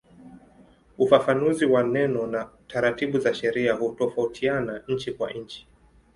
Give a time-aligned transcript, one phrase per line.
[0.97, 5.67] Ufafanuzi wa neno na taratibu za sheria hutofautiana nchi kwa nchi.